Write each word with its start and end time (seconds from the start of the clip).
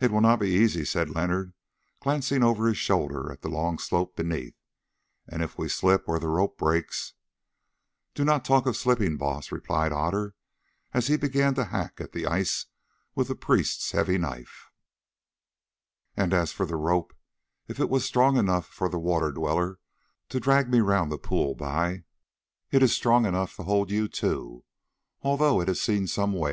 "It 0.00 0.10
will 0.10 0.22
not 0.22 0.40
be 0.40 0.48
easy," 0.48 0.86
said 0.86 1.10
Leonard, 1.10 1.52
glancing 2.00 2.42
over 2.42 2.66
his 2.66 2.78
shoulder 2.78 3.30
at 3.30 3.42
the 3.42 3.50
long 3.50 3.76
slope 3.78 4.16
beneath, 4.16 4.54
"and 5.28 5.42
if 5.42 5.58
we 5.58 5.68
slip 5.68 6.08
or 6.08 6.18
the 6.18 6.28
rope 6.28 6.56
breaks——" 6.56 7.12
"Do 8.14 8.24
not 8.24 8.42
talk 8.46 8.64
of 8.64 8.74
slipping, 8.74 9.18
Baas," 9.18 9.52
replied 9.52 9.92
Otter, 9.92 10.34
as 10.94 11.08
he 11.08 11.18
began 11.18 11.54
to 11.56 11.66
hack 11.66 12.00
at 12.00 12.12
the 12.12 12.24
ice 12.24 12.64
with 13.14 13.28
the 13.28 13.34
priest's 13.34 13.92
heavy 13.92 14.16
knife, 14.16 14.70
"and 16.16 16.32
as 16.32 16.50
for 16.50 16.64
the 16.64 16.76
rope, 16.76 17.12
if 17.68 17.78
it 17.78 17.90
was 17.90 18.06
strong 18.06 18.38
enough 18.38 18.66
for 18.68 18.88
the 18.88 18.98
Water 18.98 19.30
Dweller 19.30 19.78
to 20.30 20.40
drag 20.40 20.70
me 20.70 20.80
round 20.80 21.12
the 21.12 21.18
pool 21.18 21.54
by, 21.54 22.04
it 22.70 22.82
is 22.82 22.94
strong 22.94 23.26
enough 23.26 23.54
to 23.56 23.64
hold 23.64 23.90
you 23.90 24.08
two, 24.08 24.64
although 25.20 25.60
it 25.60 25.68
has 25.68 25.82
seen 25.82 26.06
some 26.06 26.32
wear. 26.32 26.52